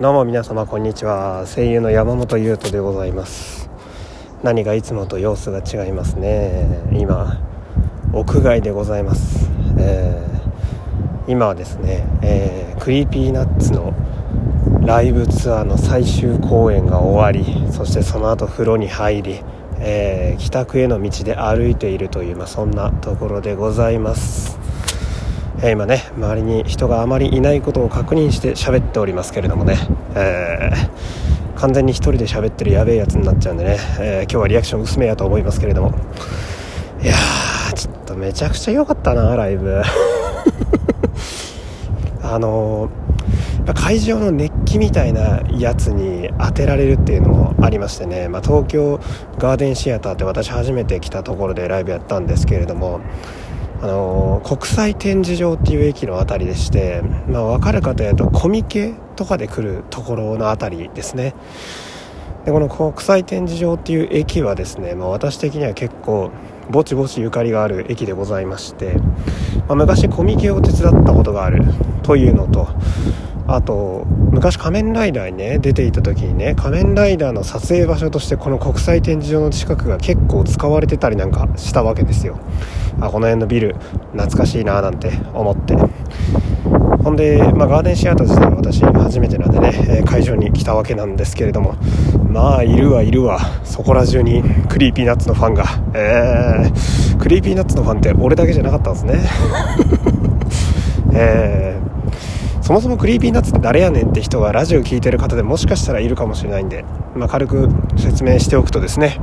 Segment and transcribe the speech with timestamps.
[0.00, 1.44] どうも皆様こんにちは。
[1.52, 3.68] 声優の山本優斗でございます。
[4.44, 6.68] 何がいつもと様子が違いますね。
[6.92, 7.40] 今
[8.12, 13.92] 屋外でございます、えー、今はですね、えー、 Creepy Nuts の
[14.86, 19.40] ライブツアーの最終公演が終わりそしてその後風呂に入り、
[19.80, 24.67] えー、帰宅への道で歩いているという、まあ、そんなところでございます。
[25.60, 29.76] え、今ね周りに人があまりいないことを確認して喋っておりますけれどもね、
[30.14, 35.94] えー、完全に1人で喋ってるやべえやつになっちゃうんでね、えー、今日はリアクション薄めやと思いますけれども。
[37.02, 39.82] いやーちょっとめちゃくちゃ良かったなライブ。
[42.22, 42.90] あの
[43.74, 48.98] 会場の熱気みたいなやつに当てられるっていうのもありましてね、まあ、東京
[49.38, 53.00] ガーデンシアターって私初めて来たところでライブやったんですけれども
[53.80, 61.34] あの国際展示場っていう駅の辺りでして、まあ、分かる方やとコミケとかで来るところの辺りですね。
[62.44, 66.30] でこの国際展示場っていう駅はですね、まあ、私的には結構
[66.70, 68.94] ぼちぼちゆかりがある駅でございまして、
[69.68, 71.62] まあ、昔コミケを手伝ったことがある
[72.02, 72.68] というのと
[73.46, 82.38] あと昔仮面ライダーにね出ていた時にね仮面ライダーの撮影場所としてこの国際展示場の近くが結構使われてたりなんかしたわけですよ。
[83.00, 83.76] あこの辺のビル
[84.12, 85.76] 懐かしいななんて思って。
[87.02, 91.76] ほんで、まあ、ガーデンシアター自体は私初めてなんでね、え会場に来たわけなんですけれども
[92.28, 93.40] まあいるはいるわ。
[93.64, 95.64] そこら中に Creepy Nutsのファンが。
[95.94, 99.20] えー、 Creepy Nutsのファンって俺だけじゃなかったんですね。
[101.14, 101.88] えー
[102.68, 106.84] そもそも Creepy Nutsって誰やねんって人がラジオ聴いてる方でもしかしたらいるかもしれないんで、
[107.16, 109.18] まあ、軽く説明しておくとですね、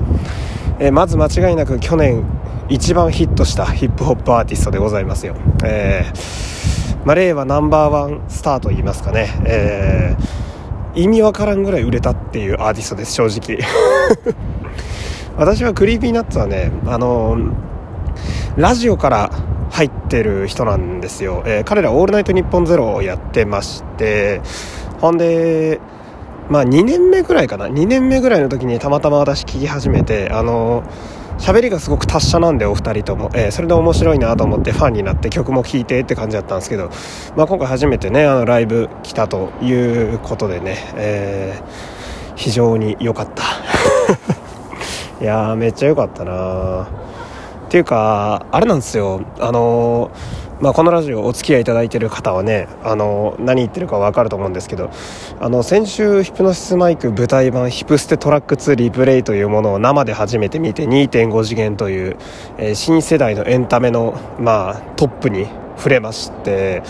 [0.80, 2.24] え、まず間違いなく去年
[2.68, 13.60] 一番ヒットしたヒップホップアーティストでございますよ、えー、まあ、令和ナンバーワンスターといいますかね、えー、意味わからんぐらい売れたっていうアーティストです正直。
[15.38, 17.38] 私は Creepy Nuts はねあの
[18.56, 19.30] ラジオから
[19.70, 24.42] 入ってる人なんですよ、えー、彼ら「オールナイトニッポンゼロをやってまして
[25.02, 25.82] ほんで
[26.50, 27.68] まあ2年目ぐらいかな。
[27.68, 30.84] 2年目ぐらいの時にたまたま私聞き始めてあの
[31.38, 36.90] 喋りがすごく達者なんでお二人とも、えー、それで面白いなと思ってファンになって曲も聴いてって感じだったんですけど、
[37.36, 39.72] まあ、今回初めてねあのライブ来たとい
[40.16, 43.44] うことでね、えー、非常に良かった。
[45.22, 46.88] いやーめっちゃ良かったなっ
[47.70, 49.22] ていうかあれなんですよ。
[49.40, 50.12] あの
[50.62, 54.90] まあ、このラジオお付き合いいただいている方はねあの何言ってるか分かると思うんですけど
[55.40, 62.18] あの先週ヒプノシスマイク舞台版ヒプステトラック2リプレイというものを生で初めて見て2.5次元という、
[62.58, 66.84] えー、新世代のエンタメの、まあ、トップに触れまして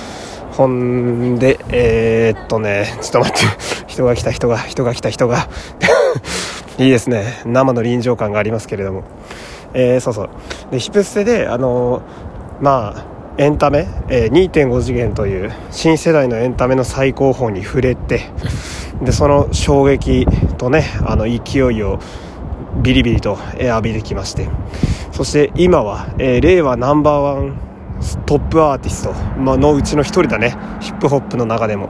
[0.51, 5.47] ほんでえー、っとねちょっと待って 人が来た人が人が来た人が。
[6.77, 7.41] いいですね。
[7.45, 9.03] 生の臨場感がありますけれども。
[9.73, 10.29] えー、そうそう。
[10.71, 12.01] でヒプステであの
[12.59, 18.21] まあエンタメ、えー、2.5次元という新世代のエンタメの最高峰に触れて
[19.03, 20.25] でその衝撃
[20.57, 21.99] とねあの勢いを
[22.81, 24.47] ビリビリと浴びてきまして。
[25.11, 27.57] そして今は、えー、令和ナンバーワン
[28.25, 30.57] トップアーティスト、まあのうちの1人だね。
[30.81, 31.87] ヒップホップの中でも。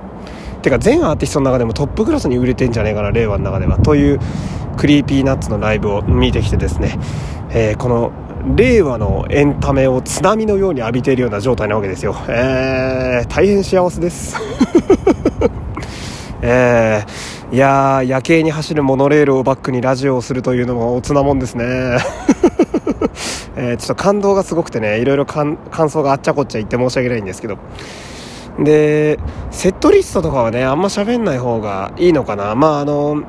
[0.62, 3.79] てか全アーティストの中でもトップクラスに売れてんじゃねえかな令和の中では。
[3.79, 4.19] という
[4.78, 7.00] Creepy Nuts のライブを見てきてですね。
[7.50, 8.12] えー、この
[8.56, 14.38] 令和のエンタメを津波のように浴びているような状態なわけですよ、えー、大変幸せです。
[16.41, 21.66] えー、いや夜景に走るモノレールをバックにラジオをするというのもおつなもんですね。
[23.57, 27.57] えー、ちょっと感動がすごくてねいろいろ感想があっちゃこっちゃ言って申し訳ないんですけど。
[28.59, 29.19] で
[29.51, 32.56] セットリストとかはねあんま喋んない方がいいのかな。
[32.56, 33.23] まああの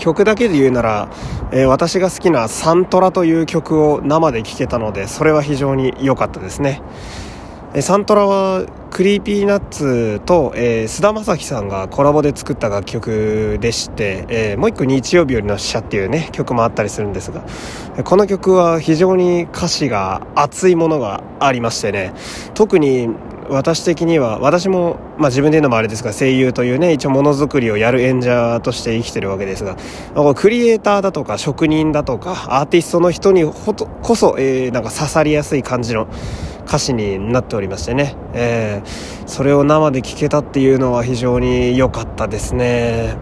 [0.00, 1.08] 曲だけで言うなら、
[1.52, 6.82] えー、私が好きなサントラという曲を生で聴けたので、それは非常に良かったですね。
[7.72, 17.44] えサントラは Creepy Nuts と、えー、菅田将暉さんがコラボで作った楽曲でして、えー、もう一個日曜日よりの死者っていうね曲もあったりするんですが
[18.02, 22.12] この曲は非常に歌詞が熱いものがありましてね
[22.54, 23.08] 特に
[23.50, 29.76] 私的には私も、まあ、自分で言うのもあれですが声優というね一応ものづくりをやる演者として生きてるわけですが
[30.34, 36.08] クリエイターだとか職人だとかアーティストの人にほどこそ、えー、なんか刺さりやすい感じの
[36.70, 43.16] 歌詞になっておりましてね、えー、それを生で聴けたっていうのは非常に良かったですね。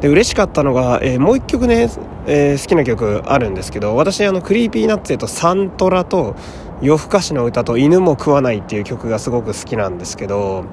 [0.00, 1.88] で嬉しかったのが、えー、もう一曲ね、
[2.26, 6.34] えー、好きな曲あるんですけど私あの Creepy Nutsだとサントラと
[6.80, 10.64] よふかしのうたと犬も食わないっていう曲がすごく好きなんですけど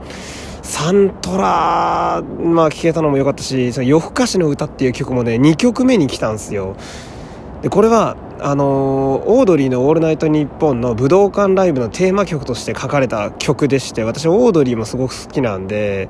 [0.66, 6.76] サントラ、まあ聴けたのも良かったし、そのよふかしのうたっていう曲もね、2曲目に来たんですよ。
[7.62, 16.10] で、これは、あのー、オードリーの「オールナイトニッポン」の武道館ライブのテーマ曲として書かれた曲でして私オードリーもすごく好きなんで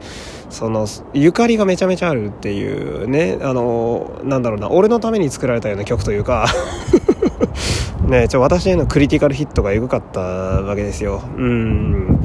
[0.49, 6.47] そのゆかりがめちゃめちゃあるっていうねあのー、なんだろうな俺のために作られたような曲というか
[8.07, 11.21] ねちょ私へのクリティカルヒットがエグかったわけですよ。
[11.37, 12.19] うん。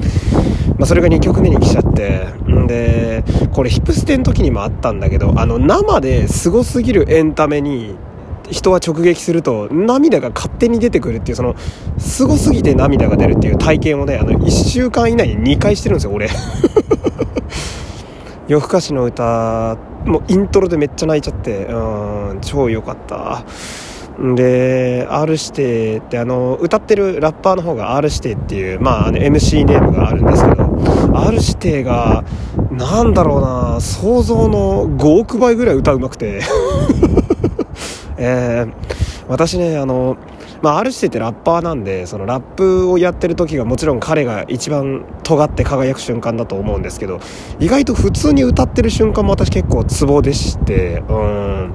[0.78, 2.28] まあ、それが2曲目に来ちゃって。
[2.70, 7.96] でこれヒップステの時にもあったんだけどあの生ですごすぎるエンタメに
[8.50, 11.56] 人は直撃すると涙が勝手に出てくるっていうその
[11.98, 16.28] すごすぎて涙が出るっていう体験をねあの1週間以内に2回してるんですよ俺。
[18.48, 23.44] 夜更かしの歌もうイントロでめっちゃ泣いちゃってうん超良かった。
[24.20, 32.22] で R 指定ってあの歌ってるラッパーの方が R 指定っていう、まあ、あの MC ネームがあるんですけど R 指定が
[32.70, 36.40] なんだろうな想像の5億倍ぐらい歌うまくて。
[38.22, 38.72] えー、
[39.28, 40.18] 私ねあの、
[40.60, 47.18] まあ、R 指定ってラッパーなんでそのラップをやってる時がもちろん彼が一番尖って輝く瞬間だと思うんですけど
[47.60, 51.72] 意外と普通に歌ってる瞬間も私結構ツボでしてうん。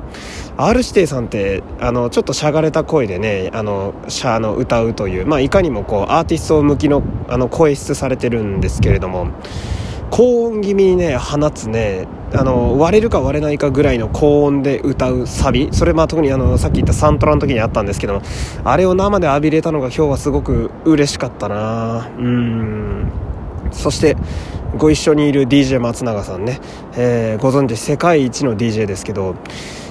[0.58, 9.28] R 指定さんってあのちょっとしゃがれた声でねあのシャーの歌うという、まあ、いかにもこうアーティスト向きのあの声質されてるんですけれども
[10.12, 18.22] 高音気味にね放つねあの割れるか割れないかぐらいの高音で歌うサビそれまあ特にあのさっき言ったサントラの時にあったんですけど
[18.64, 22.10] あれを生で浴びれたのが今日はすごく嬉しかったな。
[22.18, 23.12] うん。
[23.72, 24.16] そして
[24.78, 26.60] ご一緒にいる DJ 松永さんね、
[26.96, 29.36] えー、ご存知世界一の DJ ですけど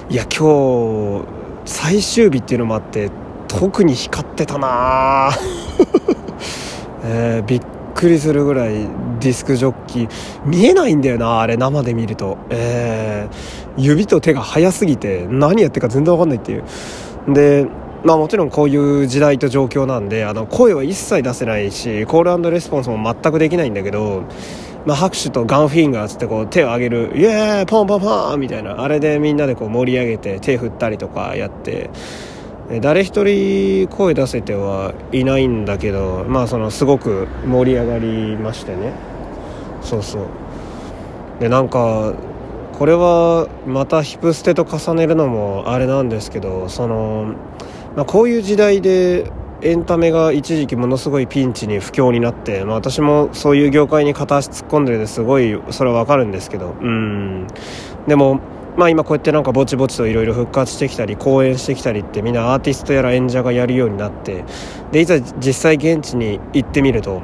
[0.07, 1.25] いや今日
[1.65, 3.09] 最終日っていうのもあって
[3.47, 5.31] 特に光ってたな
[7.03, 7.61] えー、びっ
[7.95, 8.87] くりするぐらい
[9.19, 10.09] ディスクジョッキー
[10.45, 16.63] 見えないんだよなあれ生で見ると、えー、指と手が速すぎて何やってるか全然わかんないっていう。
[17.27, 17.65] で
[18.03, 24.21] まあもちろんこういう時代と状況なんであの声は一切出せないしコールレスポンスも全くできないんだけど
[24.85, 28.81] まあ、拍手とガンフィンガーつってこう手を上げるイエーイポンポンポンみたいな。
[28.81, 31.89] あれでみんなでこう盛り上げて手振ったりとかやって。
[32.81, 38.93] 誰一人声出せてはいないんだけどまあそのすごく盛り上がりましてね。
[39.81, 40.27] そうそう。
[41.39, 42.13] でなんか
[42.73, 47.35] これはまたヒプステと重ねるのもあれなんですけどその、
[47.95, 57.47] まあ、こういう時代でエンタメが一時期ものすごいピンチに不況になって、まあ、私もそういう業界に片足突っ込んでるんですごいそれはわかるんですけどうん。
[58.07, 58.39] でも
[58.77, 64.43] まあ今こうやってなんかぼちぼちといろいろ復活してきたり公演してきたりってみんなアーティストやら演者がやるようになって
[64.91, 67.21] でいざ実際現地に行ってみると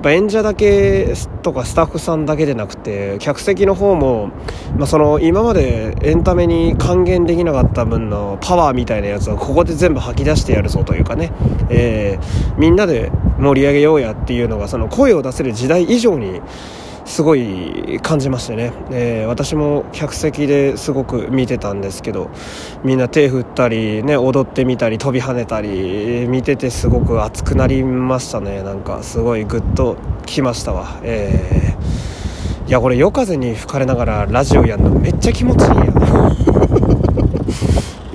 [0.00, 4.30] ぱ演者だけとかスタッフさんだけでなくて客席の方も、
[4.76, 11.32] まあ、その今までエンタメに還元できなかった分のパワーみたいなやつをここで全部吐き出してやるぞというかね、
[11.70, 16.40] えー、みんなで盛り上げようやっていうのがその声を出せる時代以上に
[17.08, 22.30] すごい感じましてね、えー、私も客席ですごく見てたんですけど
[22.84, 28.62] みんな手振ったり、ね、踊ってみたり飛び跳ねたり見ててすごく熱くなりましたね。
[28.62, 29.96] なんかすごいグッと
[30.26, 35.66] きましたわ、えー、いやこれ夜風に吹かれながらラジオやるのめっちゃ気持ちい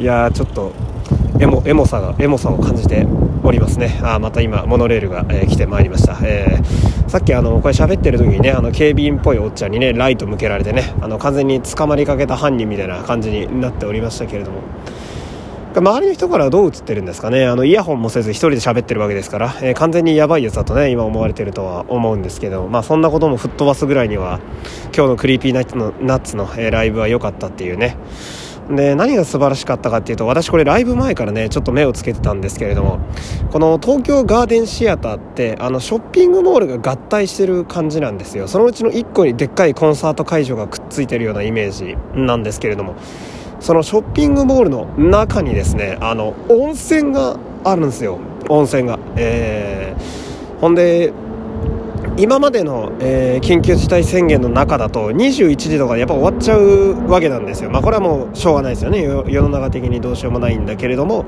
[0.02, 0.72] いやいやちょっと
[1.40, 3.08] エモエモさがエモさを感じて
[3.44, 4.00] おりますね。
[4.04, 14.62] あまた今モノレールが、えー、来てまいりました、えー、さっきあのこれ喋ってる時にねあの警備員っぽいおっちゃんにねライト向けられてねあの完全に捕まりかけた犯人みたいな感じになっておりましたけれども。
[15.76, 17.46] 周りの人からはどう映ってるんですかね？
[17.46, 24.40] あのイヤホンもせず1人で喋ってるわけですから、えー、完全にやばいやつだとね今思われてるとは思うんですけど、まあ、そんなことも吹っ飛ばすぐらいには
[24.86, 27.96] 今日の Creepy Nutsの Nutsの、えー、ライブは良かったっていうね。
[28.70, 33.00] で何が素晴らしかったかっていうと私これライブ前からねちょっと目をつけてたんですけれども
[33.52, 38.48] この東京ガーデンシアターってあのショッピングモールが合体してる感じなんですよ。
[38.48, 42.96] そのうちの1個にでっかいコンサート会場がくっついてるようなイメージなんですけれども
[43.60, 48.20] そのショッピングモールの中にですねあの温泉があるんですよ。
[48.50, 49.00] 温泉が。
[49.16, 51.14] えー、ほんで
[52.16, 59.04] 今までの、えー、緊急事態宣言の中だと21時とかでやっぱ終わっちゃうわけなんですよ、まあ、これはもうしょうがないですよね。
[59.04, 61.26] 世の中的にどうしようもないんだけれども、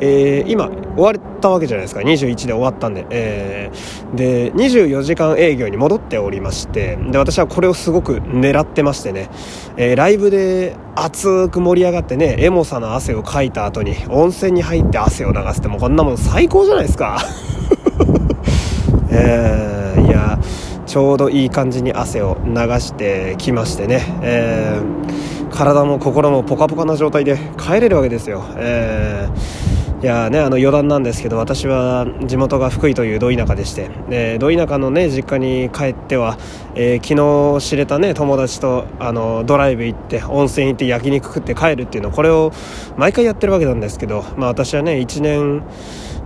[0.00, 2.02] えー、今終わったわけじゃないですか。
[2.02, 9.28] 21で終わったんで、えー、で24時間営業に戻っておりましてで私はこれをすごく狙ってましてね、
[9.76, 17.18] えー、ライブで熱く盛り上がってねエモさの汗をかいた後に温泉に入って汗を流すってもうこんなもん最高じゃないですか。
[19.10, 20.38] えーいや
[20.86, 36.38] ちょうどいい感じに汗を流してきましてね、えー、体も心もポカポカな状態で帰れるわけですよ、えーいやねあの余談なんですけど私は地元が福井というど田舎でしてでど田舎のね実家に帰っては、
[36.74, 42.50] えー、昨日知れたね友達とあのドライブ行って温泉行って焼肉食って帰るっていうのこれを
[42.96, 45.62] 毎回やってるわけなんですけど、まあ、私はね1年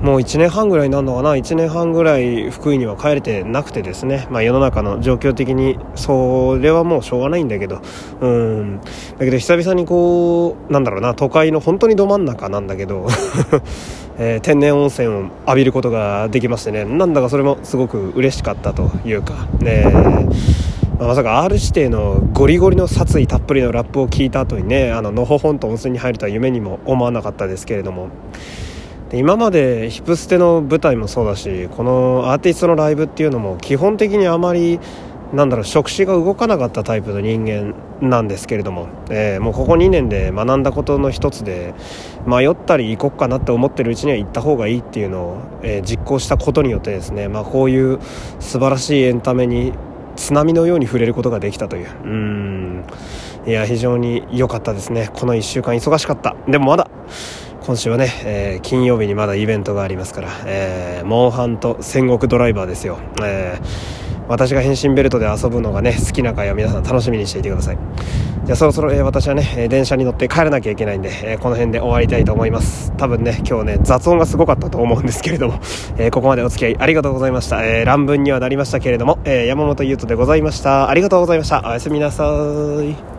[0.01, 7.81] もう1年半ぐらいになるのかな1年半ぐらい福井には帰れてなくてですね、まあ、世の中の状況的にそれはもうしょうがないんだけど
[8.21, 8.81] うん。
[8.81, 8.85] だ
[9.21, 13.07] けど久々にこうなんだろうな都会の本当にど真ん中なんだけど
[14.19, 16.85] えー、天然温泉を浴びることができましてね。
[16.85, 19.47] なんだかそれもすごく嬉しかったというか。
[19.61, 20.27] ね
[20.99, 28.09] まさか R 指定のゴリゴリの殺意たっぷりのラップを聞いた後にねあののほほんと温泉に入るとは夢にも思わなかったですけれども。
[29.11, 34.81] で今までヒプステの舞台もそうだしこのアーティストのライブっていうのも基本的にあまり
[35.33, 41.75] なんだろう触手が動かなかったタイプの人間なんですけれども、えー、もうここ2年で学んだことの一つで
[42.27, 47.99] 迷ったり行こっかなって思ってるうちには行った方がいいっていうのを、えー、実行したことによってですね、まあ、こういう
[48.41, 49.73] 素晴らしいエンタメに
[50.17, 51.89] 津波のように触れることができたという。
[52.05, 52.85] うん。
[53.47, 55.11] いや非常に良かったですね。
[55.13, 56.35] この1週間忙しかった。
[56.49, 56.91] でもまだ
[57.67, 67.79] 今週はね、えー、金曜日にまだイベントがありますから、えー、モンハンと戦国ドライバーですよ、えー、私が変身ベルトで遊ぶのがね好きな回は皆さん楽しみにしていてください。
[68.45, 72.93] じゃあそろそろ、えー、私はね電車に乗って帰らなきゃいけないんで、えー、この辺で終わりたいと思います。
[72.97, 75.55] 多分ね今日ね雑音がすごかったと思うんですけれども、
[75.99, 80.89] えー、ここまでお付き合いありがとうございました、え乱文にはなりましたけれども、え山本優斗でございました。
[80.89, 81.63] ありがとうございました。
[81.67, 82.25] おやすみなさ
[82.83, 83.16] い。